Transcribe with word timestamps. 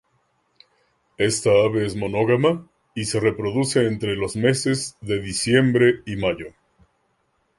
Esta 1.19 1.51
ave 1.51 1.85
es 1.85 1.95
monógama, 1.95 2.67
y 2.95 3.05
se 3.05 3.19
reproduce 3.19 3.85
entre 3.85 4.15
los 4.15 4.35
meses 4.35 4.97
de 5.01 5.21
diciembre 5.21 6.01
y 6.07 6.15
mayo. 6.15 6.55